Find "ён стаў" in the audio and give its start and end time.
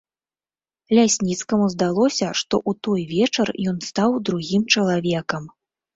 3.73-4.11